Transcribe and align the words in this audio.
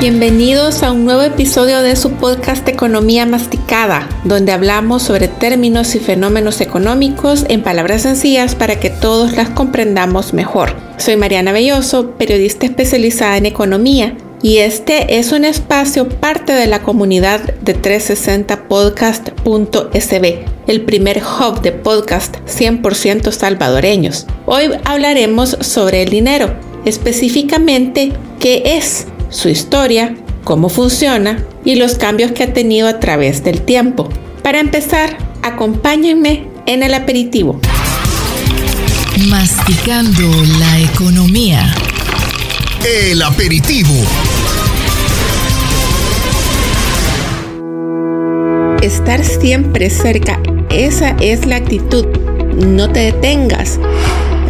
Bienvenidos 0.00 0.82
a 0.82 0.90
un 0.92 1.04
nuevo 1.04 1.20
episodio 1.20 1.82
de 1.82 1.94
su 1.94 2.12
podcast 2.12 2.66
Economía 2.66 3.26
Masticada, 3.26 4.08
donde 4.24 4.50
hablamos 4.50 5.02
sobre 5.02 5.28
términos 5.28 5.94
y 5.94 5.98
fenómenos 5.98 6.62
económicos 6.62 7.44
en 7.50 7.62
palabras 7.62 8.00
sencillas 8.00 8.54
para 8.54 8.80
que 8.80 8.88
todos 8.88 9.36
las 9.36 9.50
comprendamos 9.50 10.32
mejor. 10.32 10.74
Soy 10.96 11.18
Mariana 11.18 11.52
Belloso, 11.52 12.12
periodista 12.12 12.64
especializada 12.64 13.36
en 13.36 13.44
economía, 13.44 14.16
y 14.40 14.60
este 14.60 15.18
es 15.18 15.32
un 15.32 15.44
espacio 15.44 16.08
parte 16.08 16.54
de 16.54 16.66
la 16.66 16.80
comunidad 16.80 17.42
de 17.60 17.76
360podcast.sb, 17.76 20.46
el 20.66 20.80
primer 20.80 21.22
hub 21.22 21.60
de 21.60 21.72
podcast 21.72 22.38
100% 22.46 23.32
salvadoreños. 23.32 24.26
Hoy 24.46 24.70
hablaremos 24.86 25.58
sobre 25.60 26.04
el 26.04 26.08
dinero, 26.08 26.54
específicamente 26.86 28.14
qué 28.38 28.62
es 28.64 29.06
su 29.30 29.48
historia, 29.48 30.14
cómo 30.44 30.68
funciona 30.68 31.44
y 31.64 31.76
los 31.76 31.94
cambios 31.94 32.32
que 32.32 32.42
ha 32.42 32.52
tenido 32.52 32.88
a 32.88 33.00
través 33.00 33.42
del 33.44 33.62
tiempo. 33.62 34.08
Para 34.42 34.60
empezar, 34.60 35.16
acompáñenme 35.42 36.48
en 36.66 36.82
el 36.82 36.94
aperitivo. 36.94 37.60
Masticando 39.28 40.22
la 40.58 40.80
economía. 40.80 41.74
El 42.84 43.22
aperitivo. 43.22 43.94
Estar 48.82 49.24
siempre 49.24 49.90
cerca, 49.90 50.40
esa 50.70 51.10
es 51.20 51.44
la 51.44 51.56
actitud. 51.56 52.06
No 52.56 52.90
te 52.90 53.00
detengas. 53.00 53.78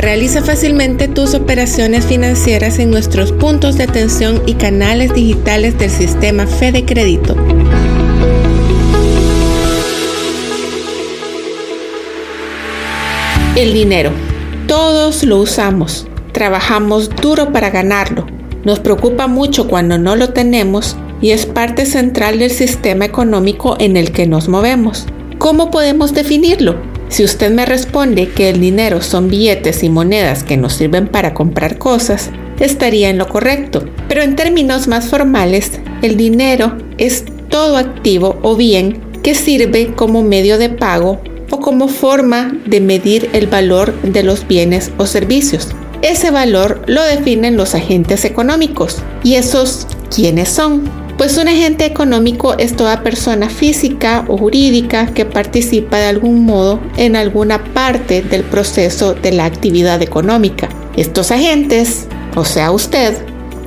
Realiza 0.00 0.40
fácilmente 0.40 1.08
tus 1.08 1.34
operaciones 1.34 2.06
financieras 2.06 2.78
en 2.78 2.90
nuestros 2.90 3.32
puntos 3.32 3.76
de 3.76 3.84
atención 3.84 4.40
y 4.46 4.54
canales 4.54 5.12
digitales 5.12 5.78
del 5.78 5.90
sistema 5.90 6.46
Fede 6.46 6.86
Crédito. 6.86 7.36
El 13.56 13.74
dinero. 13.74 14.10
Todos 14.66 15.22
lo 15.22 15.36
usamos. 15.36 16.06
Trabajamos 16.32 17.10
duro 17.10 17.52
para 17.52 17.68
ganarlo. 17.68 18.24
Nos 18.64 18.80
preocupa 18.80 19.26
mucho 19.26 19.68
cuando 19.68 19.98
no 19.98 20.16
lo 20.16 20.30
tenemos 20.30 20.96
y 21.20 21.32
es 21.32 21.44
parte 21.44 21.84
central 21.84 22.38
del 22.38 22.50
sistema 22.50 23.04
económico 23.04 23.76
en 23.78 23.98
el 23.98 24.12
que 24.12 24.26
nos 24.26 24.48
movemos. 24.48 25.04
¿Cómo 25.36 25.70
podemos 25.70 26.14
definirlo? 26.14 26.89
Si 27.10 27.24
usted 27.24 27.50
me 27.50 27.66
responde 27.66 28.28
que 28.28 28.48
el 28.50 28.60
dinero 28.60 29.02
son 29.02 29.28
billetes 29.28 29.82
y 29.82 29.90
monedas 29.90 30.44
que 30.44 30.56
nos 30.56 30.74
sirven 30.74 31.08
para 31.08 31.34
comprar 31.34 31.76
cosas, 31.76 32.30
estaría 32.60 33.10
en 33.10 33.18
lo 33.18 33.28
correcto. 33.28 33.84
Pero 34.08 34.22
en 34.22 34.36
términos 34.36 34.86
más 34.86 35.08
formales, 35.08 35.80
el 36.02 36.16
dinero 36.16 36.78
es 36.98 37.24
todo 37.48 37.76
activo 37.76 38.38
o 38.42 38.54
bien 38.54 39.00
que 39.24 39.34
sirve 39.34 39.92
como 39.94 40.22
medio 40.22 40.56
de 40.56 40.68
pago 40.68 41.20
o 41.50 41.58
como 41.58 41.88
forma 41.88 42.56
de 42.66 42.80
medir 42.80 43.28
el 43.32 43.48
valor 43.48 43.92
de 44.02 44.22
los 44.22 44.46
bienes 44.46 44.92
o 44.96 45.06
servicios. 45.06 45.68
Ese 46.02 46.30
valor 46.30 46.82
lo 46.86 47.02
definen 47.02 47.56
los 47.56 47.74
agentes 47.74 48.24
económicos. 48.24 48.98
¿Y 49.24 49.34
esos 49.34 49.88
quiénes 50.14 50.48
son? 50.48 50.99
Pues 51.20 51.36
un 51.36 51.48
agente 51.48 51.84
económico 51.84 52.56
es 52.56 52.74
toda 52.74 53.02
persona 53.02 53.50
física 53.50 54.24
o 54.26 54.38
jurídica 54.38 55.08
que 55.12 55.26
participa 55.26 55.98
de 55.98 56.06
algún 56.06 56.46
modo 56.46 56.80
en 56.96 57.14
alguna 57.14 57.62
parte 57.62 58.22
del 58.22 58.42
proceso 58.42 59.12
de 59.12 59.30
la 59.32 59.44
actividad 59.44 60.00
económica. 60.00 60.70
Estos 60.96 61.30
agentes, 61.30 62.06
o 62.36 62.46
sea 62.46 62.70
usted, 62.70 63.18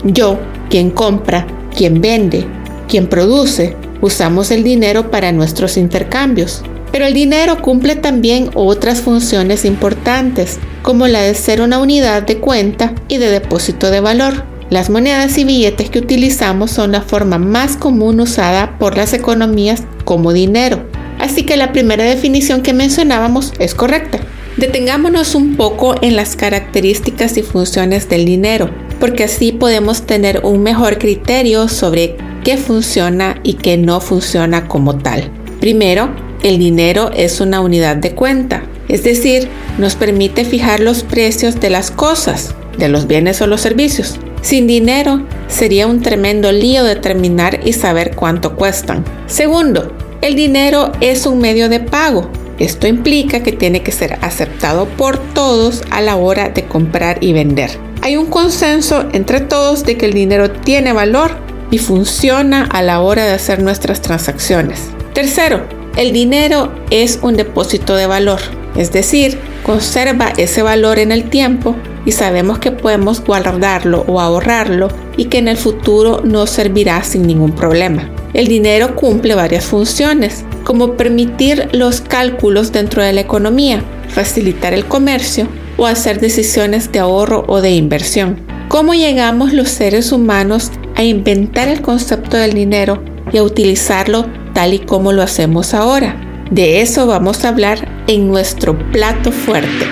yo, 0.04 0.40
quien 0.72 0.90
compra, 0.90 1.46
quien 1.78 2.02
vende, 2.02 2.48
quien 2.88 3.06
produce, 3.06 3.78
usamos 4.02 4.50
el 4.50 4.64
dinero 4.64 5.12
para 5.12 5.32
nuestros 5.32 5.78
intercambios. 5.78 6.64
Pero 6.92 7.06
el 7.06 7.14
dinero 7.14 7.62
cumple 7.62 7.96
también 7.96 8.50
otras 8.56 9.02
funciones 9.02 9.64
importantes, 9.64 10.58
como 10.82 11.08
la 11.08 11.22
de 11.22 11.36
ser 11.36 11.62
una 11.62 11.78
unidad 11.78 12.24
de 12.24 12.40
cuenta 12.40 12.96
y 13.08 13.18
de 13.18 13.30
depósito 13.30 13.92
de 13.92 14.00
valor. 14.00 14.53
Las 14.70 14.90
monedas 14.90 15.38
y 15.38 15.44
billetes 15.44 15.90
que 15.90 16.00
utilizamos 16.00 16.72
son 16.72 16.94
la 16.94 17.02
forma 17.02 17.38
más 17.38 17.78
común 17.78 18.20
usada 18.20 18.78
por 18.80 18.98
las 18.98 19.14
economías 19.14 19.84
como 20.06 20.34
dinero. 20.34 20.84
Así 21.20 21.44
que 21.44 21.58
la 21.58 21.72
primera 21.72 22.04
definición 22.04 22.62
que 22.62 22.74
mencionábamos 22.74 23.54
es 23.60 23.76
correcta. 23.76 24.20
Detengámonos 24.58 25.36
un 25.36 25.56
poco 25.56 25.96
en 26.02 26.16
las 26.16 26.36
características 26.36 27.38
y 27.38 27.42
funciones 27.42 28.08
del 28.08 28.26
dinero, 28.26 28.70
porque 29.00 29.24
así 29.24 29.52
podemos 29.52 30.04
tener 30.04 30.42
un 30.44 30.62
mejor 30.62 31.00
criterio 31.00 31.68
sobre 31.70 32.18
qué 32.44 32.58
funciona 32.58 33.40
y 33.44 33.54
qué 33.54 33.78
no 33.78 34.00
funciona 34.00 34.68
como 34.68 34.98
tal. 34.98 35.32
Primero, 35.60 36.10
el 36.44 36.60
dinero 36.60 37.10
es 37.16 37.42
una 37.42 37.62
unidad 37.62 37.96
de 37.96 38.14
cuenta, 38.14 38.64
es 38.90 39.04
decir, 39.04 39.48
nos 39.78 39.96
permite 39.96 40.46
fijar 40.46 40.82
los 40.82 41.04
precios 41.04 41.60
de 41.60 41.70
las 41.70 41.90
cosas, 41.90 42.54
de 42.78 42.90
los 42.90 43.08
bienes 43.08 43.42
o 43.42 43.48
los 43.48 43.62
servicios. 43.62 44.20
Sin 44.44 44.68
dinero 44.68 45.22
sería 45.48 45.88
un 45.88 46.02
tremendo 46.02 46.52
lío 46.52 46.84
determinar 46.84 47.62
y 47.64 47.72
saber 47.72 48.14
cuánto 48.14 48.58
cuestan. 48.58 49.06
Segundo, 49.26 49.94
el 50.22 50.36
dinero 50.36 50.92
es 51.00 51.26
un 51.26 51.40
medio 51.40 51.70
de 51.70 51.80
pago. 51.80 52.30
Esto 52.60 52.86
implica 52.86 53.42
que 53.42 53.54
tiene 53.54 53.84
que 53.84 53.94
ser 53.94 54.20
aceptado 54.22 54.86
por 54.86 55.18
todos 55.18 55.82
a 55.92 56.02
la 56.02 56.18
hora 56.18 56.50
de 56.50 56.66
comprar 56.66 57.24
y 57.24 57.32
vender. 57.32 57.72
Hay 58.02 58.18
un 58.18 58.26
consenso 58.26 59.06
entre 59.14 59.40
todos 59.40 59.86
de 59.86 59.98
que 59.98 60.08
el 60.08 60.14
dinero 60.14 60.52
tiene 60.52 60.92
valor 60.92 61.32
y 61.72 61.78
funciona 61.78 62.66
a 62.66 62.82
la 62.82 63.00
hora 63.00 63.24
de 63.24 63.32
hacer 63.32 63.64
nuestras 63.64 64.02
transacciones. 64.02 64.82
Tercero, 65.14 65.66
el 65.96 66.12
dinero 66.12 66.74
es 66.90 67.18
un 67.22 67.38
depósito 67.38 67.96
de 67.96 68.08
valor, 68.08 68.42
es 68.76 68.92
decir, 68.92 69.38
conserva 69.64 70.34
ese 70.38 70.62
valor 70.62 71.00
en 71.00 71.12
el 71.12 71.30
tiempo 71.30 71.76
y 72.06 72.12
sabemos 72.12 72.60
que 72.60 72.72
podemos 72.72 73.24
guardarlo 73.24 74.04
o 74.08 74.20
ahorrarlo 74.20 74.90
y 75.16 75.26
que 75.26 75.38
en 75.38 75.48
el 75.48 75.58
futuro 75.58 76.22
nos 76.24 76.50
servirá 76.50 77.04
sin 77.04 77.28
ningún 77.28 77.54
problema. 77.54 78.10
El 78.34 78.48
dinero 78.48 78.96
cumple 78.96 79.36
varias 79.36 79.66
funciones, 79.66 80.44
como 80.64 80.94
permitir 80.94 81.70
los 81.72 82.02
cálculos 82.02 82.72
dentro 82.72 83.04
de 83.04 83.14
la 83.14 83.22
economía, 83.22 83.84
facilitar 84.10 84.74
el 84.74 84.86
comercio 84.86 85.48
o 85.78 85.86
hacer 85.86 86.20
decisiones 86.20 86.92
de 86.92 87.00
ahorro 87.00 87.46
o 87.48 87.62
de 87.62 87.72
inversión. 87.72 88.42
¿Cómo 88.70 88.96
llegamos 88.96 89.54
los 89.54 89.70
seres 89.70 90.12
humanos 90.12 90.72
a 90.96 91.04
inventar 91.04 91.68
el 91.68 91.82
concepto 91.82 92.38
del 92.38 92.54
dinero 92.54 93.04
y 93.32 93.38
a 93.38 93.44
utilizarlo 93.44 94.26
tal 94.54 94.74
y 94.74 94.80
como 94.80 95.12
lo 95.12 95.22
hacemos 95.22 95.74
ahora? 95.76 96.23
De 96.54 96.82
eso 96.82 97.08
vamos 97.08 97.44
a 97.44 97.50
hablar 97.50 98.06
en 98.06 98.28
nuestro 98.28 98.78
plato 98.92 99.32
fuerte. 99.32 99.88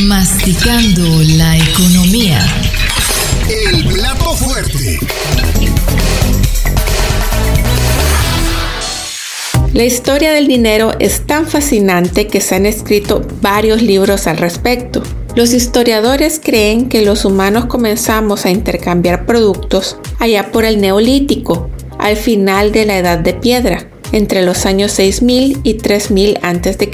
Masticando 0.00 1.02
la 1.38 1.56
economía. 1.56 2.46
El 3.48 3.86
plato 3.86 4.34
fuerte. 4.34 4.98
La 9.72 9.84
historia 9.84 10.30
del 10.34 10.46
dinero 10.46 10.90
es 10.98 11.26
tan 11.26 11.46
fascinante 11.46 12.26
que 12.26 12.42
se 12.42 12.56
han 12.56 12.66
escrito 12.66 13.26
varios 13.40 13.80
libros 13.80 14.26
al 14.26 14.36
respecto. 14.36 15.02
Los 15.34 15.54
historiadores 15.54 16.38
creen 16.38 16.90
que 16.90 17.02
los 17.02 17.24
humanos 17.24 17.64
comenzamos 17.64 18.44
a 18.44 18.50
intercambiar 18.50 19.24
productos 19.24 19.96
allá 20.18 20.52
por 20.52 20.66
el 20.66 20.82
neolítico, 20.82 21.70
al 21.98 22.16
final 22.16 22.72
de 22.72 22.84
la 22.84 22.98
edad 22.98 23.18
de 23.18 23.32
piedra. 23.32 23.91
Entre 24.12 24.42
los 24.42 24.66
años 24.66 24.92
6000 24.92 25.60
y 25.64 25.74
3000 25.74 26.38
a.C., 26.42 26.90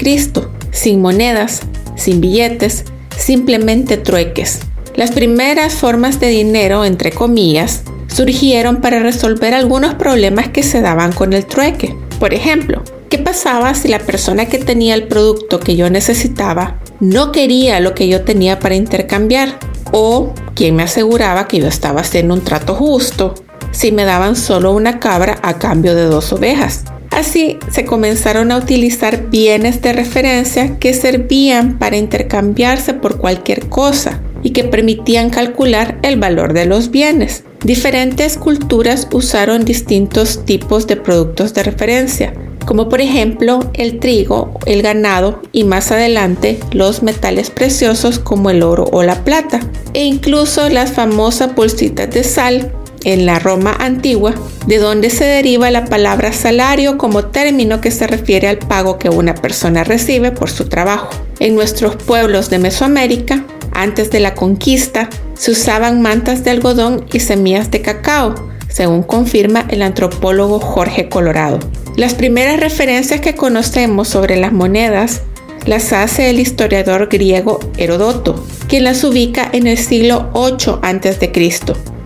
sin 0.71 1.01
monedas, 1.01 1.61
sin 1.95 2.21
billetes, 2.21 2.85
simplemente 3.17 3.97
trueques. 3.97 4.59
Las 4.95 5.11
primeras 5.11 5.73
formas 5.73 6.19
de 6.19 6.27
dinero, 6.27 6.83
entre 6.83 7.11
comillas, 7.11 7.83
surgieron 8.07 8.81
para 8.81 8.99
resolver 8.99 9.53
algunos 9.53 9.95
problemas 9.95 10.49
que 10.49 10.63
se 10.63 10.81
daban 10.81 11.13
con 11.13 11.33
el 11.33 11.45
trueque. 11.45 11.95
Por 12.19 12.33
ejemplo, 12.33 12.83
¿qué 13.09 13.17
pasaba 13.17 13.73
si 13.73 13.87
la 13.87 13.99
persona 13.99 14.47
que 14.47 14.57
tenía 14.57 14.95
el 14.95 15.07
producto 15.07 15.59
que 15.59 15.75
yo 15.75 15.89
necesitaba 15.89 16.79
no 16.99 17.31
quería 17.31 17.79
lo 17.79 17.93
que 17.93 18.07
yo 18.07 18.23
tenía 18.23 18.59
para 18.59 18.75
intercambiar? 18.75 19.57
¿O 19.91 20.33
quién 20.53 20.75
me 20.75 20.83
aseguraba 20.83 21.47
que 21.47 21.59
yo 21.59 21.67
estaba 21.67 22.01
haciendo 22.01 22.33
un 22.33 22.43
trato 22.43 22.75
justo 22.75 23.35
si 23.71 23.91
me 23.91 24.05
daban 24.05 24.35
solo 24.35 24.71
una 24.73 24.99
cabra 24.99 25.39
a 25.41 25.57
cambio 25.57 25.95
de 25.95 26.03
dos 26.03 26.33
ovejas? 26.33 26.83
Así 27.11 27.57
se 27.71 27.85
comenzaron 27.85 28.51
a 28.51 28.57
utilizar 28.57 29.29
bienes 29.29 29.81
de 29.81 29.93
referencia 29.93 30.77
que 30.77 30.93
servían 30.93 31.79
para 31.79 31.97
intercambiarse 31.97 32.93
por 32.93 33.17
cualquier 33.17 33.67
cosa 33.67 34.21
y 34.43 34.51
que 34.51 34.63
permitían 34.63 35.29
calcular 35.29 35.99
el 36.03 36.19
valor 36.19 36.53
de 36.53 36.65
los 36.65 36.91
bienes. 36.91 37.43
Diferentes 37.63 38.37
culturas 38.37 39.07
usaron 39.11 39.65
distintos 39.65 40.45
tipos 40.45 40.87
de 40.87 40.95
productos 40.95 41.53
de 41.53 41.63
referencia, 41.63 42.33
como 42.65 42.87
por 42.87 43.01
ejemplo 43.01 43.69
el 43.73 43.99
trigo, 43.99 44.57
el 44.65 44.81
ganado 44.81 45.41
y 45.51 45.65
más 45.65 45.91
adelante 45.91 46.59
los 46.71 47.03
metales 47.03 47.49
preciosos 47.49 48.19
como 48.19 48.49
el 48.49 48.63
oro 48.63 48.85
o 48.91 49.03
la 49.03 49.25
plata, 49.25 49.59
e 49.93 50.05
incluso 50.05 50.69
las 50.69 50.91
famosas 50.91 51.53
bolsitas 51.53 52.09
de 52.11 52.23
sal 52.23 52.71
en 53.03 53.25
la 53.25 53.39
Roma 53.39 53.75
antigua, 53.79 54.33
de 54.67 54.77
donde 54.77 55.09
se 55.09 55.25
deriva 55.25 55.71
la 55.71 55.85
palabra 55.85 56.33
salario 56.33 56.97
como 56.97 57.25
término 57.25 57.81
que 57.81 57.91
se 57.91 58.07
refiere 58.07 58.47
al 58.47 58.59
pago 58.59 58.97
que 58.99 59.09
una 59.09 59.35
persona 59.35 59.83
recibe 59.83 60.31
por 60.31 60.49
su 60.49 60.67
trabajo. 60.67 61.09
En 61.39 61.55
nuestros 61.55 61.95
pueblos 61.95 62.49
de 62.49 62.59
Mesoamérica, 62.59 63.45
antes 63.71 64.11
de 64.11 64.19
la 64.19 64.35
conquista, 64.35 65.09
se 65.35 65.51
usaban 65.51 66.01
mantas 66.01 66.43
de 66.43 66.51
algodón 66.51 67.05
y 67.13 67.19
semillas 67.19 67.71
de 67.71 67.81
cacao, 67.81 68.35
según 68.67 69.03
confirma 69.03 69.65
el 69.69 69.81
antropólogo 69.81 70.59
Jorge 70.59 71.09
Colorado. 71.09 71.59
Las 71.95 72.13
primeras 72.13 72.59
referencias 72.59 73.21
que 73.21 73.35
conocemos 73.35 74.07
sobre 74.07 74.37
las 74.37 74.53
monedas 74.53 75.21
las 75.65 75.91
hace 75.93 76.29
el 76.29 76.39
historiador 76.39 77.09
griego 77.09 77.59
Herodoto, 77.77 78.45
quien 78.67 78.85
las 78.85 79.03
ubica 79.03 79.49
en 79.51 79.67
el 79.67 79.77
siglo 79.77 80.29
8 80.33 80.79
a.C. 80.81 81.31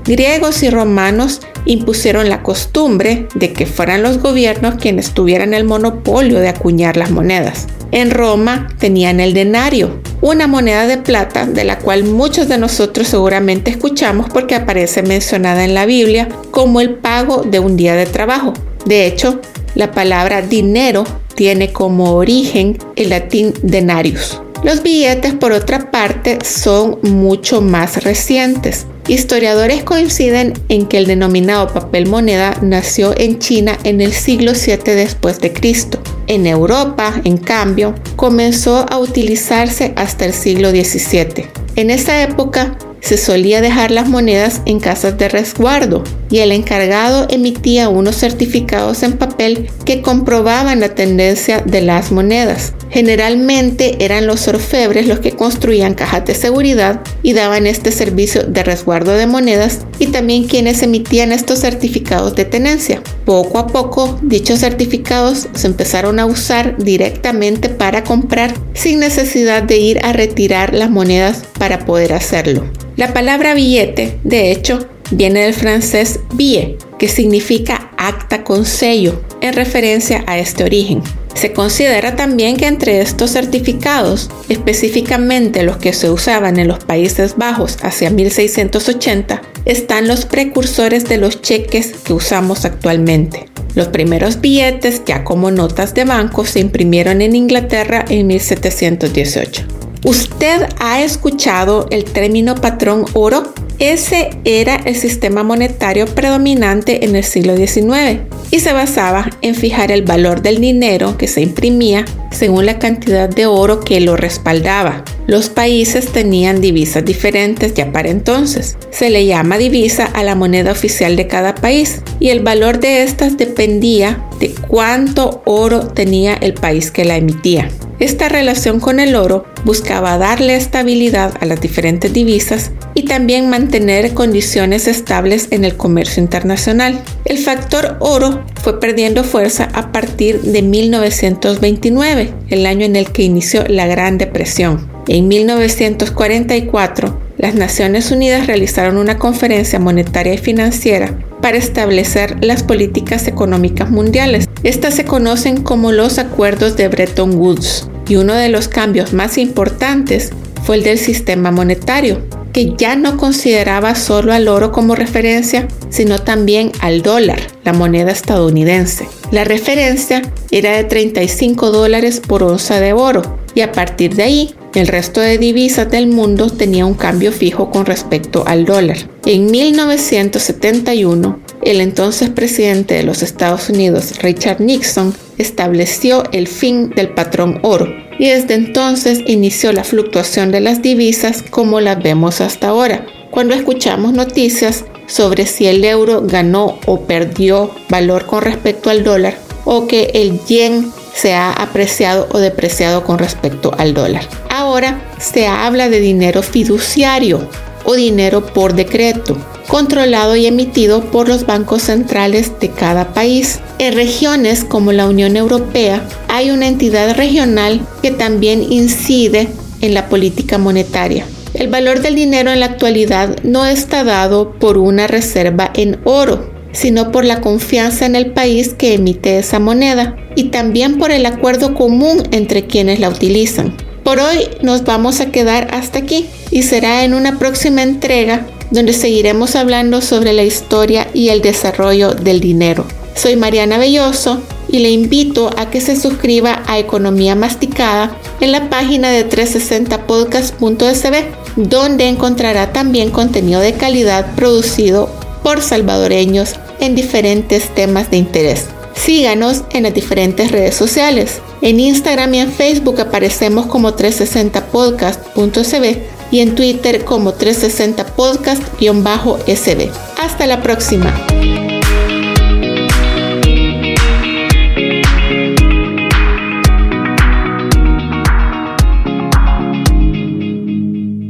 Griegos 0.05 0.63
y 0.63 0.69
romanos 0.69 1.41
impusieron 1.65 2.27
la 2.27 2.43
costumbre 2.43 3.27
de 3.35 3.53
que 3.53 3.65
fueran 3.65 4.03
los 4.03 4.19
gobiernos 4.19 4.75
quienes 4.75 5.11
tuvieran 5.11 5.53
el 5.53 5.63
monopolio 5.63 6.39
de 6.39 6.49
acuñar 6.49 6.97
las 6.97 7.09
monedas. 7.09 7.67
En 7.91 8.11
Roma 8.11 8.67
tenían 8.79 9.21
el 9.21 9.33
denario, 9.33 10.01
una 10.19 10.47
moneda 10.47 10.87
de 10.87 10.97
plata 10.97 11.45
de 11.45 11.63
la 11.63 11.79
cual 11.79 12.03
muchos 12.03 12.49
de 12.49 12.57
nosotros 12.57 13.07
seguramente 13.07 13.71
escuchamos 13.71 14.27
porque 14.29 14.55
aparece 14.55 15.03
mencionada 15.03 15.63
en 15.63 15.73
la 15.73 15.85
Biblia 15.85 16.27
como 16.51 16.81
el 16.81 16.95
pago 16.95 17.43
de 17.43 17.59
un 17.59 17.77
día 17.77 17.95
de 17.95 18.05
trabajo. 18.05 18.53
De 18.85 19.05
hecho, 19.05 19.39
la 19.75 19.91
palabra 19.91 20.41
dinero 20.41 21.05
tiene 21.35 21.71
como 21.71 22.15
origen 22.15 22.77
el 22.97 23.09
latín 23.09 23.53
denarius. 23.61 24.41
Los 24.63 24.83
billetes, 24.83 25.33
por 25.33 25.51
otra 25.51 25.91
parte, 25.91 26.39
son 26.43 26.99
mucho 27.03 27.61
más 27.61 28.03
recientes. 28.03 28.85
Historiadores 29.07 29.83
coinciden 29.83 30.53
en 30.69 30.85
que 30.85 30.97
el 30.97 31.07
denominado 31.07 31.67
papel 31.67 32.07
moneda 32.07 32.57
nació 32.61 33.13
en 33.17 33.37
China 33.39 33.77
en 33.83 33.99
el 33.99 34.13
siglo 34.13 34.53
VII 34.53 34.95
después 34.95 35.39
de 35.39 35.51
Cristo. 35.51 35.99
En 36.27 36.47
Europa, 36.47 37.21
en 37.25 37.37
cambio, 37.37 37.95
comenzó 38.15 38.85
a 38.89 38.99
utilizarse 38.99 39.93
hasta 39.97 40.25
el 40.25 40.33
siglo 40.33 40.71
XVII. 40.71 41.47
En 41.75 41.89
esa 41.89 42.23
época 42.23 42.77
se 43.03 43.17
solía 43.17 43.61
dejar 43.61 43.91
las 43.91 44.07
monedas 44.07 44.61
en 44.65 44.79
casas 44.79 45.17
de 45.17 45.27
resguardo 45.27 46.03
y 46.29 46.39
el 46.39 46.51
encargado 46.51 47.27
emitía 47.29 47.89
unos 47.89 48.15
certificados 48.15 49.03
en 49.03 49.17
papel 49.17 49.69
que 49.85 50.01
comprobaban 50.01 50.79
la 50.79 50.95
tendencia 50.95 51.59
de 51.59 51.81
las 51.81 52.11
monedas. 52.11 52.73
Generalmente 52.89 53.97
eran 54.05 54.25
los 54.25 54.47
orfebres 54.47 55.07
los 55.07 55.19
que 55.19 55.33
construían 55.33 55.95
cajas 55.95 56.25
de 56.25 56.33
seguridad 56.33 57.01
y 57.23 57.33
daban 57.33 57.67
este 57.67 57.91
servicio 57.91 58.43
de 58.43 58.63
resguardo 58.63 59.11
de 59.13 59.27
monedas 59.27 59.79
y 59.99 60.07
también 60.07 60.45
quienes 60.45 60.81
emitían 60.81 61.31
estos 61.31 61.59
certificados 61.59 62.35
de 62.35 62.45
tenencia. 62.45 63.01
Poco 63.25 63.57
a 63.57 63.67
poco 63.67 64.19
dichos 64.21 64.59
certificados 64.59 65.47
se 65.53 65.67
empezaron 65.67 66.19
a 66.19 66.25
usar 66.25 66.77
directamente 66.77 67.69
para 67.69 68.03
comprar 68.03 68.53
sin 68.73 68.99
necesidad 68.99 69.63
de 69.63 69.77
ir 69.77 70.05
a 70.05 70.11
retirar 70.11 70.73
las 70.73 70.89
monedas 70.89 71.43
para 71.57 71.85
poder 71.85 72.13
hacerlo. 72.13 72.65
La 72.97 73.13
palabra 73.13 73.53
billete, 73.53 74.19
de 74.23 74.51
hecho, 74.51 74.87
viene 75.11 75.41
del 75.41 75.53
francés 75.53 76.19
billet, 76.33 76.77
que 76.97 77.07
significa 77.07 77.91
acta 77.97 78.43
con 78.43 78.65
sello, 78.65 79.21
en 79.41 79.53
referencia 79.53 80.23
a 80.27 80.37
este 80.37 80.63
origen. 80.63 81.01
Se 81.33 81.51
considera 81.51 82.15
también 82.15 82.57
que 82.57 82.67
entre 82.67 83.01
estos 83.01 83.31
certificados, 83.31 84.29
específicamente 84.49 85.63
los 85.63 85.77
que 85.77 85.93
se 85.93 86.09
usaban 86.09 86.59
en 86.59 86.67
los 86.67 86.83
Países 86.83 87.35
Bajos 87.37 87.77
hacia 87.81 88.09
1680, 88.09 89.41
están 89.65 90.07
los 90.07 90.25
precursores 90.25 91.05
de 91.05 91.17
los 91.17 91.41
cheques 91.41 91.93
que 92.03 92.13
usamos 92.13 92.65
actualmente. 92.65 93.49
Los 93.75 93.87
primeros 93.87 94.39
billetes, 94.39 95.01
ya 95.05 95.23
como 95.23 95.49
notas 95.49 95.95
de 95.95 96.05
banco, 96.05 96.45
se 96.45 96.59
imprimieron 96.59 97.21
en 97.21 97.35
Inglaterra 97.35 98.05
en 98.07 98.27
1718. 98.27 99.63
¿Usted 100.05 100.67
ha 100.79 101.01
escuchado 101.01 101.87
el 101.89 102.03
término 102.03 102.55
patrón 102.55 103.05
oro? 103.13 103.53
Ese 103.79 104.29
era 104.43 104.75
el 104.75 104.95
sistema 104.95 105.43
monetario 105.43 106.05
predominante 106.05 107.05
en 107.05 107.15
el 107.15 107.23
siglo 107.23 107.55
XIX 107.55 108.21
y 108.53 108.59
se 108.59 108.71
basaba 108.71 109.31
en 109.41 109.55
fijar 109.55 109.91
el 109.91 110.03
valor 110.03 110.43
del 110.43 110.61
dinero 110.61 111.17
que 111.17 111.27
se 111.27 111.41
imprimía 111.41 112.05
según 112.29 112.67
la 112.67 112.77
cantidad 112.77 113.27
de 113.27 113.47
oro 113.47 113.79
que 113.79 113.99
lo 113.99 114.15
respaldaba. 114.15 115.03
Los 115.25 115.49
países 115.49 116.11
tenían 116.11 116.61
divisas 116.61 117.03
diferentes 117.03 117.73
ya 117.73 117.91
para 117.91 118.09
entonces. 118.09 118.77
Se 118.91 119.09
le 119.09 119.25
llama 119.25 119.57
divisa 119.57 120.05
a 120.05 120.21
la 120.21 120.35
moneda 120.35 120.71
oficial 120.71 121.15
de 121.15 121.25
cada 121.25 121.55
país 121.55 122.03
y 122.19 122.29
el 122.29 122.41
valor 122.41 122.79
de 122.79 123.01
estas 123.01 123.37
dependía 123.37 124.23
de 124.39 124.53
cuánto 124.67 125.41
oro 125.45 125.87
tenía 125.87 126.35
el 126.35 126.53
país 126.53 126.91
que 126.91 127.05
la 127.05 127.17
emitía. 127.17 127.69
Esta 127.99 128.27
relación 128.27 128.79
con 128.79 128.99
el 128.99 129.15
oro 129.15 129.45
buscaba 129.65 130.17
darle 130.17 130.55
estabilidad 130.55 131.33
a 131.39 131.45
las 131.45 131.61
diferentes 131.61 132.11
divisas 132.11 132.71
y 132.95 133.03
también 133.03 133.49
mantener 133.49 134.13
condiciones 134.13 134.87
estables 134.87 135.47
en 135.51 135.63
el 135.63 135.77
comercio 135.77 136.21
internacional. 136.21 137.01
El 137.25 137.37
factor 137.37 137.97
oro 137.99 138.43
fue 138.61 138.79
perdiendo 138.79 139.23
fuerza 139.23 139.69
a 139.73 139.91
partir 139.91 140.41
de 140.41 140.61
1929, 140.61 142.33
el 142.49 142.65
año 142.65 142.85
en 142.85 142.95
el 142.95 143.11
que 143.11 143.23
inició 143.23 143.63
la 143.67 143.87
Gran 143.87 144.17
Depresión. 144.17 144.87
En 145.07 145.27
1944, 145.27 147.21
las 147.43 147.55
Naciones 147.55 148.09
Unidas 148.09 148.47
realizaron 148.47 148.95
una 148.95 149.17
conferencia 149.17 149.77
monetaria 149.77 150.33
y 150.33 150.37
financiera 150.37 151.19
para 151.41 151.57
establecer 151.57 152.37
las 152.41 152.63
políticas 152.63 153.27
económicas 153.27 153.91
mundiales. 153.91 154.47
Estas 154.63 154.93
se 154.93 155.03
conocen 155.03 155.61
como 155.61 155.91
los 155.91 156.19
acuerdos 156.19 156.77
de 156.77 156.87
Bretton 156.87 157.35
Woods 157.35 157.89
y 158.07 158.15
uno 158.15 158.33
de 158.33 158.47
los 158.47 158.69
cambios 158.69 159.11
más 159.11 159.37
importantes 159.37 160.31
fue 160.63 160.77
el 160.77 160.83
del 160.83 160.97
sistema 160.97 161.51
monetario, 161.51 162.25
que 162.53 162.75
ya 162.77 162.95
no 162.95 163.17
consideraba 163.17 163.95
solo 163.95 164.31
al 164.31 164.47
oro 164.47 164.71
como 164.71 164.95
referencia, 164.95 165.67
sino 165.89 166.19
también 166.19 166.71
al 166.79 167.01
dólar, 167.01 167.41
la 167.65 167.73
moneda 167.73 168.13
estadounidense. 168.13 169.05
La 169.31 169.43
referencia 169.43 170.21
era 170.49 170.77
de 170.77 170.85
35 170.85 171.71
dólares 171.71 172.21
por 172.25 172.41
onza 172.41 172.79
de 172.79 172.93
oro 172.93 173.37
y 173.53 173.59
a 173.59 173.73
partir 173.73 174.15
de 174.15 174.23
ahí 174.23 174.55
el 174.75 174.87
resto 174.87 175.21
de 175.21 175.37
divisas 175.37 175.89
del 175.89 176.07
mundo 176.07 176.49
tenía 176.49 176.85
un 176.85 176.95
cambio 176.95 177.31
fijo 177.31 177.69
con 177.69 177.85
respecto 177.85 178.43
al 178.47 178.65
dólar. 178.65 178.97
En 179.25 179.51
1971, 179.51 181.39
el 181.61 181.81
entonces 181.81 182.29
presidente 182.29 182.95
de 182.95 183.03
los 183.03 183.21
Estados 183.21 183.69
Unidos, 183.69 184.19
Richard 184.21 184.61
Nixon, 184.61 185.13
estableció 185.37 186.23
el 186.31 186.47
fin 186.47 186.89
del 186.89 187.09
patrón 187.09 187.59
oro 187.63 187.87
y 188.19 188.27
desde 188.27 188.55
entonces 188.55 189.19
inició 189.25 189.71
la 189.73 189.83
fluctuación 189.83 190.51
de 190.51 190.61
las 190.61 190.81
divisas 190.81 191.43
como 191.49 191.79
las 191.79 192.01
vemos 192.01 192.41
hasta 192.41 192.69
ahora. 192.69 193.05
Cuando 193.31 193.55
escuchamos 193.55 194.13
noticias 194.13 194.85
sobre 195.07 195.45
si 195.45 195.67
el 195.67 195.83
euro 195.83 196.21
ganó 196.25 196.79
o 196.85 197.01
perdió 197.01 197.71
valor 197.89 198.25
con 198.25 198.43
respecto 198.43 198.89
al 198.89 199.03
dólar 199.03 199.37
o 199.65 199.87
que 199.87 200.11
el 200.13 200.39
yen 200.45 200.91
se 201.13 201.33
ha 201.33 201.51
apreciado 201.51 202.27
o 202.31 202.39
depreciado 202.39 203.03
con 203.03 203.19
respecto 203.19 203.71
al 203.77 203.93
dólar. 203.93 204.27
Ahora 204.49 205.01
se 205.19 205.47
habla 205.47 205.89
de 205.89 205.99
dinero 205.99 206.43
fiduciario 206.43 207.47
o 207.85 207.93
dinero 207.95 208.45
por 208.45 208.73
decreto. 208.73 209.37
controlado 209.67 210.35
y 210.35 210.45
emitido 210.45 211.05
por 211.05 211.29
los 211.29 211.45
bancos 211.45 211.83
centrales 211.83 212.51
de 212.59 212.69
cada 212.69 213.13
país. 213.13 213.59
En 213.79 213.95
regiones 213.95 214.65
como 214.65 214.91
la 214.91 215.07
Unión 215.07 215.37
Europea 215.37 216.05
hay 216.27 216.51
una 216.51 216.67
entidad 216.67 217.15
regional 217.15 217.81
que 218.01 218.11
también 218.11 218.61
incide 218.61 219.47
en 219.81 219.93
la 219.93 220.09
política 220.09 220.57
monetaria. 220.57 221.25
El 221.53 221.69
valor 221.69 222.01
del 222.01 222.15
dinero 222.15 222.51
en 222.51 222.59
la 222.59 222.65
actualidad 222.65 223.37
no 223.43 223.65
está 223.65 224.03
dado 224.03 224.53
por 224.59 224.77
una 224.77 225.07
reserva 225.07 225.71
en 225.73 225.99
oro, 226.03 226.52
sino 226.73 227.11
por 227.11 227.23
la 227.23 227.39
confianza 227.39 228.05
en 228.05 228.15
el 228.15 228.31
país 228.31 228.73
que 228.73 228.95
emite 228.95 229.37
esa 229.37 229.59
moneda 229.59 230.17
y 230.35 230.45
también 230.45 230.97
por 230.97 231.11
el 231.11 231.25
acuerdo 231.25 231.73
común 231.75 232.23
entre 232.31 232.65
quienes 232.65 232.99
la 232.99 233.09
utilizan. 233.09 233.77
Por 234.03 234.19
hoy 234.19 234.49
nos 234.61 234.83
vamos 234.83 235.21
a 235.21 235.31
quedar 235.31 235.69
hasta 235.73 235.99
aquí 235.99 236.25
y 236.51 236.63
será 236.63 237.05
en 237.05 237.13
una 237.13 237.39
próxima 237.39 237.83
entrega 237.83 238.45
donde 238.71 238.91
seguiremos 238.91 239.55
hablando 239.55 240.01
sobre 240.01 240.33
la 240.33 240.43
historia 240.43 241.07
y 241.13 241.29
el 241.29 241.41
desarrollo 241.41 242.13
del 242.13 242.41
dinero. 242.41 242.85
Soy 243.15 243.35
Mariana 243.35 243.77
Belloso 243.77 244.41
y 244.67 244.79
le 244.79 244.89
invito 244.89 245.51
a 245.57 245.69
que 245.69 245.79
se 245.79 245.95
suscriba 245.95 246.63
a 246.65 246.79
Economía 246.79 247.35
Masticada 247.35 248.17
en 248.41 248.51
la 248.51 248.69
página 248.69 249.11
de 249.11 249.29
360podcast.sb, 249.29 251.23
donde 251.55 252.07
encontrará 252.07 252.73
también 252.73 253.11
contenido 253.11 253.61
de 253.61 253.73
calidad 253.73 254.33
producido 254.35 255.09
por 255.43 255.61
salvadoreños 255.61 256.55
en 256.79 256.95
diferentes 256.95 257.73
temas 257.73 258.11
de 258.11 258.17
interés. 258.17 258.67
Síganos 258.95 259.63
en 259.71 259.83
las 259.83 259.93
diferentes 259.93 260.51
redes 260.51 260.75
sociales. 260.75 261.41
En 261.61 261.79
Instagram 261.79 262.33
y 262.33 262.39
en 262.39 262.51
Facebook 262.51 262.99
aparecemos 263.01 263.67
como 263.67 263.95
360podcast.sb 263.95 265.97
y 266.31 266.39
en 266.39 266.55
Twitter 266.55 267.05
como 267.05 267.33
360podcast-sb. 267.33 269.91
Hasta 270.17 270.47
la 270.47 270.61
próxima. 270.61 271.13